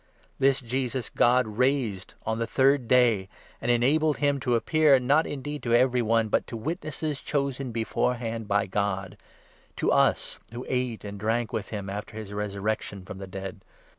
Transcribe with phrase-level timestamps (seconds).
[0.39, 3.29] This Jesus 40 God raised on the third day,
[3.61, 7.71] and enabled him to appear, not 41 indeed to every one, but to witnesses chosen
[7.71, 9.15] beforehand by God—
[9.77, 13.61] to us, who ate and drank with him after his resurrec tion from the dead.